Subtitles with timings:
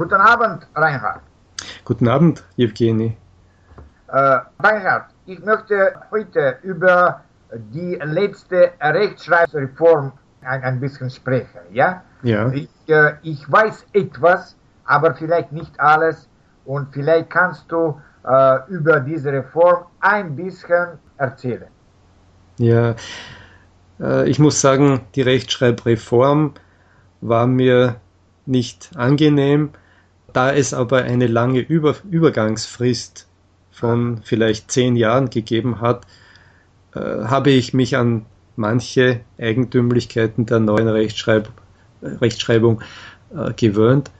[0.00, 1.20] Guten Abend, Reinhard.
[1.84, 3.18] Guten Abend, Evgeny.
[4.08, 7.20] Äh, Reinhard, ich möchte heute über
[7.52, 10.10] die letzte Rechtschreibreform
[10.40, 11.60] ein, ein bisschen sprechen.
[11.70, 12.02] Ja?
[12.22, 12.50] Ja.
[12.50, 16.26] Ich, äh, ich weiß etwas, aber vielleicht nicht alles.
[16.64, 21.68] Und vielleicht kannst du äh, über diese Reform ein bisschen erzählen.
[22.56, 22.94] Ja,
[24.00, 26.54] äh, ich muss sagen, die Rechtschreibreform
[27.20, 27.96] war mir
[28.46, 29.72] nicht angenehm,
[30.32, 33.26] da es aber eine lange Über Übergangsfrist
[33.70, 36.06] von vielleicht zehn Jahren gegeben hat,
[36.94, 38.26] äh, habe ich mich an
[38.56, 41.50] manche Eigentümlichkeiten der neuen Rechtschreib
[42.02, 42.82] Rechtschreibung
[43.34, 44.10] äh, gewöhnt.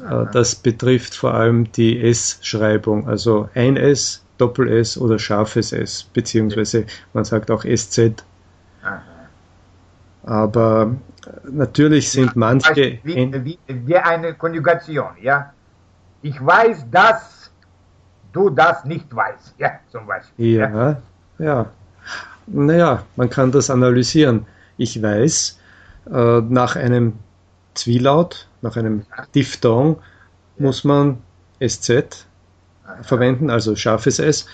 [0.00, 6.86] Äh, das betrifft vor allem die S-Schreibung, also ein S, Doppel-S oder scharfes S, beziehungsweise
[7.12, 8.24] man sagt auch SZ.
[10.24, 10.94] Aber
[11.50, 12.98] natürlich sind manche.
[13.02, 15.53] Wie, wie, wie eine Konjugation, ja.
[16.24, 17.50] Ich weiß, dass
[18.32, 20.56] du das nicht weißt, ja, zum Beispiel.
[20.56, 21.02] Ja, ja.
[21.38, 21.66] ja.
[22.46, 24.46] Naja, man kann das analysieren.
[24.78, 25.58] Ich weiß,
[26.10, 27.18] äh, nach einem
[27.74, 29.98] Zwielaut, nach einem Diphthong,
[30.56, 31.18] muss man
[31.62, 32.26] SZ
[33.02, 34.46] verwenden, also scharfes S.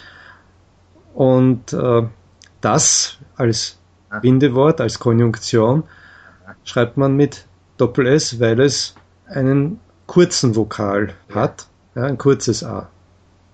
[1.14, 2.02] Und äh,
[2.60, 3.78] das als
[4.20, 5.84] Bindewort, als Konjunktion,
[6.64, 8.96] schreibt man mit Doppel-S, weil es
[9.28, 9.78] einen
[10.10, 12.88] kurzen Vokal hat, ja, ein kurzes A.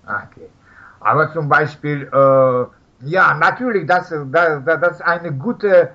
[0.03, 0.49] Okay.
[1.01, 5.91] Aber zum Beispiel, äh, ja, natürlich, das, das, das ist eine gute,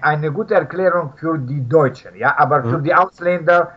[0.00, 2.70] eine gute Erklärung für die Deutschen, ja, aber mhm.
[2.70, 3.72] für die Ausländer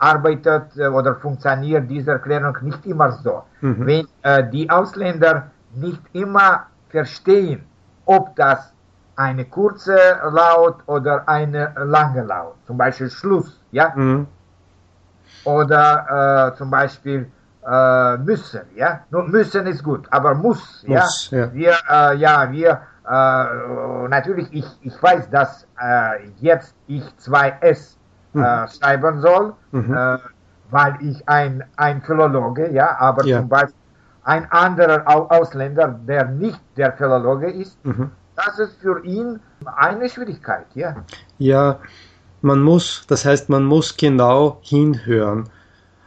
[0.00, 3.44] arbeitet äh, oder funktioniert diese Erklärung nicht immer so.
[3.60, 3.86] Mhm.
[3.86, 7.62] Wenn äh, die Ausländer nicht immer verstehen,
[8.04, 8.72] ob das
[9.14, 9.96] eine kurze
[10.32, 14.26] Laut oder eine lange Laut, zum Beispiel Schluss, ja, mhm.
[15.44, 17.30] Oder äh, zum Beispiel
[17.66, 21.38] äh, müssen, ja, nur müssen ist gut, aber muss, muss ja?
[21.38, 27.56] ja, wir, äh, ja, wir, äh, natürlich, ich, ich weiß, dass äh, jetzt ich zwei
[27.60, 27.96] S
[28.32, 28.42] mhm.
[28.42, 30.18] Äh, schreiben soll, mhm.
[30.70, 33.38] weil ich ein, ein Philologe, ja, aber ja.
[33.38, 33.74] zum Beispiel
[34.24, 38.10] ein anderer Ausländer, der nicht der Philologe ist, mhm.
[38.36, 40.96] das ist für ihn eine Schwierigkeit, ja.
[41.38, 41.78] Ja,
[42.44, 45.48] man muss, das heißt, man muss genau hinhören.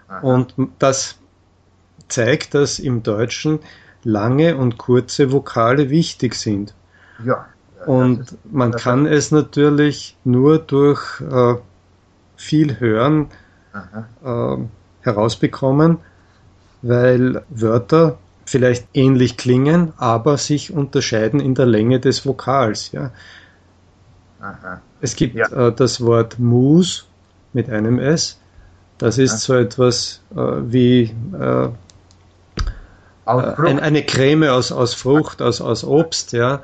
[0.07, 0.19] Aha.
[0.19, 1.17] Und das
[2.07, 3.59] zeigt, dass im Deutschen
[4.03, 6.73] lange und kurze Vokale wichtig sind.
[7.25, 7.47] Ja.
[7.85, 11.55] Und ist, man kann es natürlich nur durch äh,
[12.35, 13.27] viel Hören
[14.23, 14.57] äh,
[15.01, 15.97] herausbekommen,
[16.81, 22.91] weil Wörter vielleicht ähnlich klingen, aber sich unterscheiden in der Länge des Vokals.
[22.91, 23.11] Ja.
[24.39, 24.81] Aha.
[25.01, 25.47] Es gibt ja.
[25.47, 27.07] äh, das Wort Mus
[27.53, 28.39] mit einem S.
[28.97, 29.37] Das ist Aha.
[29.39, 31.69] so etwas äh, wie äh,
[33.25, 36.61] ein, eine Creme aus, aus Frucht, aus, aus Obst, ja.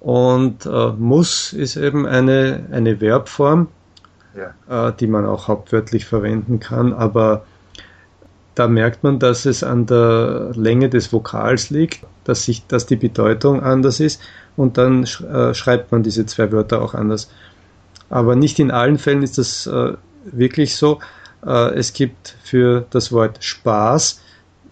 [0.00, 3.68] Und äh, muss ist eben eine, eine Verbform,
[4.36, 4.88] ja.
[4.88, 7.44] äh, die man auch hauptwörtlich verwenden kann, aber
[8.54, 12.96] da merkt man, dass es an der Länge des Vokals liegt, dass, sich, dass die
[12.96, 14.20] Bedeutung anders ist
[14.56, 17.30] und dann äh, schreibt man diese zwei Wörter auch anders.
[18.08, 19.94] Aber nicht in allen Fällen ist das äh,
[20.24, 21.00] wirklich so.
[21.44, 24.20] Äh, es gibt für das Wort Spaß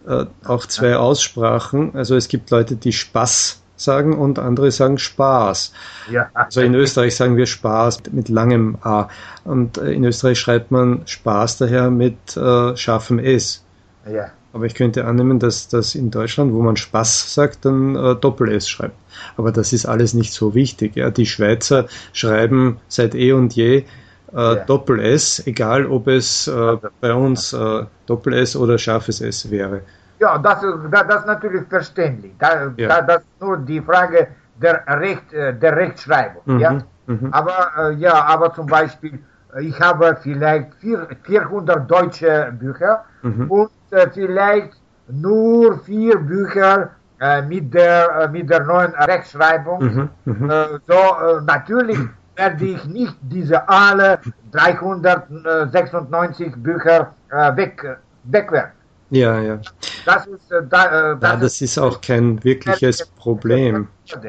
[0.06, 1.94] äh, auch zwei Aussprachen.
[1.94, 5.72] Also es gibt Leute, die Spaß sagen und andere sagen Spaß.
[6.10, 6.30] Ja.
[6.34, 9.08] Also in Österreich sagen wir Spaß mit langem A.
[9.44, 13.64] Und äh, in Österreich schreibt man Spaß daher mit äh, scharfem S.
[14.10, 14.30] Ja.
[14.54, 18.68] Aber ich könnte annehmen, dass das in Deutschland, wo man Spaß sagt, dann äh, Doppel-S
[18.68, 18.94] schreibt.
[19.36, 20.94] Aber das ist alles nicht so wichtig.
[20.94, 21.10] Ja.
[21.10, 23.84] Die Schweizer schreiben seit eh und je äh,
[24.32, 24.54] ja.
[24.54, 29.80] Doppel-S, egal ob es äh, bei uns äh, Doppel-S oder scharfes S wäre.
[30.20, 32.32] Ja, das, das, das ist natürlich verständlich.
[32.38, 32.88] Da, ja.
[32.88, 34.28] da, das ist nur die Frage
[34.62, 36.42] der, Recht, äh, der Rechtschreibung.
[36.44, 36.58] Mhm.
[36.60, 36.78] Ja?
[37.06, 37.28] Mhm.
[37.32, 39.18] Aber, äh, ja, aber zum Beispiel,
[39.60, 43.50] ich habe vielleicht vier, 400 deutsche Bücher mhm.
[43.50, 43.70] und
[44.12, 44.74] vielleicht
[45.08, 49.82] nur vier Bücher äh, mit, der, äh, mit der neuen Rechtschreibung.
[49.82, 50.08] Mhm.
[50.24, 50.50] Mhm.
[50.86, 51.98] so, natürlich
[52.36, 54.18] werde ich nicht diese alle
[54.52, 57.12] 396 Bücher
[57.54, 58.84] weg, wegwerfen.
[59.10, 59.60] Ja, ja.
[60.04, 63.88] Das ist, äh, da, äh, das, ja, das ist auch kein wirkliches Problem.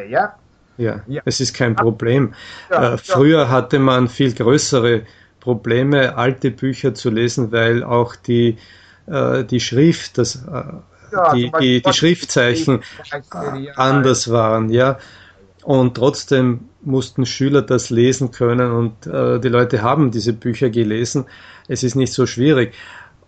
[0.09, 0.35] Ja?
[0.77, 1.21] Ja, ja.
[1.25, 2.33] es ist kein Problem.
[2.69, 5.03] Ja, äh, früher hatte man viel größere
[5.39, 8.55] Probleme, alte Bücher zu lesen, weil auch die, äh,
[9.07, 10.63] die Schrift, das, äh,
[11.33, 12.81] die, die, die Schriftzeichen
[13.75, 14.97] anders waren, ja.
[15.63, 21.25] Und trotzdem mussten Schüler das lesen können und äh, die Leute haben diese Bücher gelesen.
[21.67, 22.73] Es ist nicht so schwierig.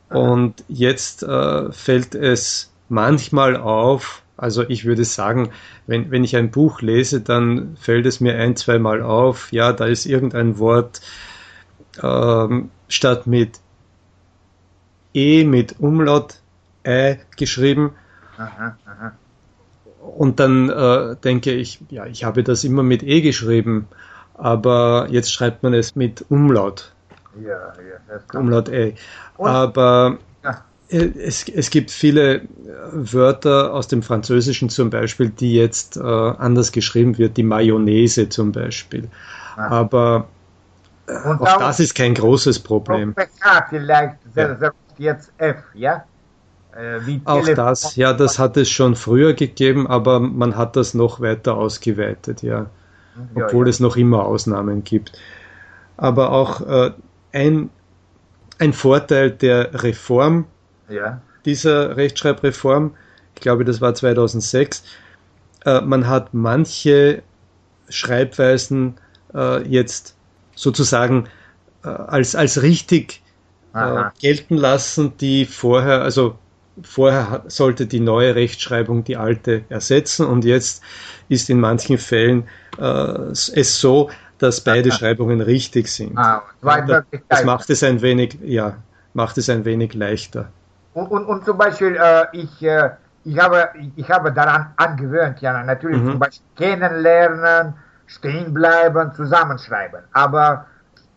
[0.10, 5.50] Und jetzt äh, fällt es manchmal auf, also ich würde sagen,
[5.88, 9.74] wenn, wenn ich ein Buch lese, dann fällt es mir ein, zwei Mal auf, ja,
[9.74, 11.02] da ist irgendein Wort
[12.02, 13.60] ähm, statt mit
[15.18, 16.40] E mit Umlaut
[16.86, 17.92] Ä geschrieben.
[18.38, 19.12] Aha, aha.
[20.00, 23.88] Und dann äh, denke ich, ja, ich habe das immer mit E geschrieben,
[24.36, 26.94] aber jetzt schreibt man es mit Umlaut.
[27.42, 28.94] Ja, ja, Umlaut E.
[29.38, 30.64] Aber ja.
[30.90, 32.44] es, es gibt viele
[32.92, 38.52] Wörter aus dem Französischen zum Beispiel, die jetzt äh, anders geschrieben wird, die Mayonnaise zum
[38.52, 39.10] Beispiel.
[39.56, 39.68] Aha.
[39.68, 40.28] Aber
[41.08, 43.16] äh, auch das ist kein großes Problem.
[43.70, 44.72] vielleicht ja.
[44.98, 46.04] jetzt F, ja?
[46.76, 51.20] Äh, auch das, ja, das hat es schon früher gegeben, aber man hat das noch
[51.22, 52.68] weiter ausgeweitet, ja.
[53.34, 53.70] Obwohl ja, ja.
[53.70, 55.18] es noch immer Ausnahmen gibt.
[55.96, 56.92] Aber auch äh,
[57.32, 57.72] ein,
[58.60, 60.46] ein Vorteil der Reform,
[61.46, 62.96] dieser Rechtschreibreform,
[63.34, 64.84] ich glaube, das war 2006,
[65.66, 67.24] äh, man hat manche
[67.90, 68.96] Schreibweisen
[69.34, 70.17] äh, jetzt
[70.58, 71.28] sozusagen
[71.86, 73.22] äh, als, als richtig
[73.74, 76.36] äh, gelten lassen, die vorher, also
[76.82, 80.84] vorher sollte die neue Rechtschreibung die alte ersetzen und jetzt
[81.30, 82.48] ist in manchen Fällen
[82.80, 84.10] äh, es so,
[84.40, 86.18] dass beide Schreibungen richtig sind.
[86.18, 88.78] Ah, das macht es ein wenig, ja,
[89.14, 90.50] macht es ein wenig leichter.
[90.94, 92.92] Und, und, und zum Beispiel, äh, ich, äh,
[93.24, 96.12] ich, habe, ich habe daran angewöhnt, ja, natürlich mhm.
[96.12, 97.74] zum Beispiel kennenlernen,
[98.08, 100.02] stehen bleiben, zusammenschreiben.
[100.14, 100.66] Aber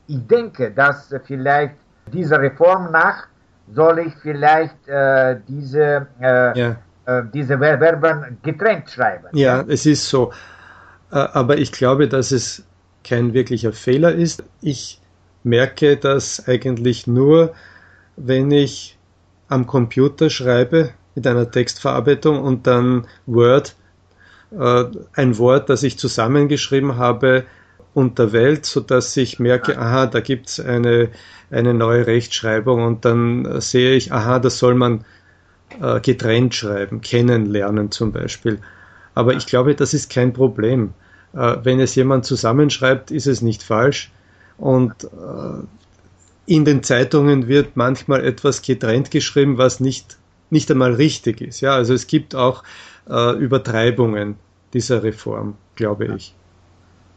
[0.06, 1.76] ich denke, dass vielleicht
[2.12, 3.28] diese Reform nach
[3.72, 6.76] soll ich vielleicht äh, diese, äh, ja.
[7.06, 9.28] äh, diese Verben getrennt schreiben.
[9.32, 10.32] Ja, es ist so.
[11.12, 12.64] Äh, aber ich glaube, dass es
[13.04, 14.42] kein wirklicher Fehler ist.
[14.60, 15.00] Ich
[15.44, 17.54] merke das eigentlich nur,
[18.16, 18.98] wenn ich
[19.48, 23.76] am Computer schreibe mit einer Textverarbeitung und dann Word
[24.58, 27.44] äh, ein Wort, das ich zusammengeschrieben habe,
[27.94, 31.08] unterwählt, sodass ich merke, aha, da gibt es eine,
[31.50, 35.05] eine neue Rechtschreibung und dann sehe ich, aha, das soll man
[35.81, 38.61] äh, getrennt schreiben, kennenlernen zum Beispiel.
[39.14, 40.94] Aber ich glaube, das ist kein Problem.
[41.35, 44.11] Äh, wenn es jemand zusammenschreibt, ist es nicht falsch.
[44.56, 45.62] Und äh,
[46.47, 50.17] in den Zeitungen wird manchmal etwas getrennt geschrieben, was nicht,
[50.50, 51.61] nicht einmal richtig ist.
[51.61, 52.62] Ja, also es gibt auch
[53.10, 54.36] äh, Übertreibungen
[54.72, 56.34] dieser Reform, glaube ich.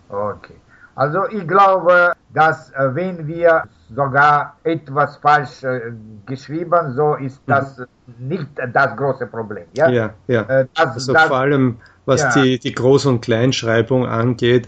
[0.10, 0.56] Okay.
[0.96, 3.64] Also ich glaube, dass äh, wenn wir
[3.96, 5.92] sogar etwas falsch äh,
[6.26, 7.52] geschrieben, so ist mhm.
[7.52, 8.28] das mhm.
[8.28, 9.66] nicht das große Problem.
[9.76, 10.14] Ja, ja.
[10.28, 10.42] ja.
[10.44, 12.42] Äh, das, also das, vor allem, was ja.
[12.42, 14.68] die, die Groß- und Kleinschreibung angeht,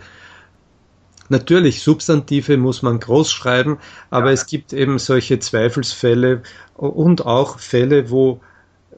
[1.27, 3.79] Natürlich, Substantive muss man groß schreiben,
[4.11, 4.33] aber ja.
[4.33, 6.43] es gibt eben solche Zweifelsfälle
[6.75, 8.41] und auch Fälle, wo,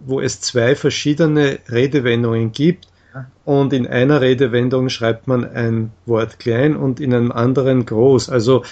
[0.06, 2.88] wo es zwei verschiedene Redewendungen gibt
[3.46, 8.30] und in einer Redewendung schreibt man ein Wort klein und in einem anderen groß.
[8.30, 8.64] Also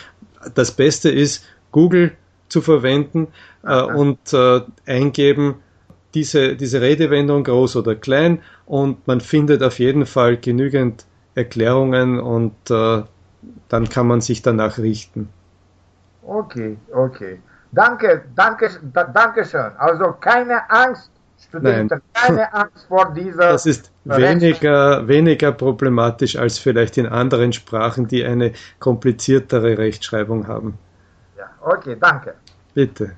[0.53, 2.11] das Beste ist, Google
[2.49, 3.27] zu verwenden
[3.63, 5.55] äh, und äh, eingeben,
[6.13, 12.53] diese, diese Redewendung groß oder klein und man findet auf jeden Fall genügend Erklärungen und
[12.69, 13.03] äh,
[13.67, 15.29] dann kann man sich danach richten.
[16.23, 17.39] Okay, okay.
[17.75, 18.69] Danke, danke,
[19.13, 19.71] danke schön.
[19.77, 23.51] Also keine Angst, Studenten, keine Angst vor dieser.
[23.51, 30.77] Das ist weniger, weniger problematisch als vielleicht in anderen Sprachen, die eine kompliziertere Rechtschreibung haben.
[31.37, 32.35] Ja, okay, danke.
[32.73, 33.15] Bitte.